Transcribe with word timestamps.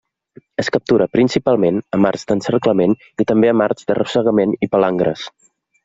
Es 0.61 0.71
captura 0.77 1.07
principalment 1.15 1.77
amb 1.99 2.09
arts 2.11 2.25
d'encerclament 2.31 2.99
i 3.25 3.29
també 3.33 3.53
amb 3.55 3.69
arts 3.69 3.89
d'arrossegament 3.91 4.61
i 4.69 4.73
palangres. 4.77 5.33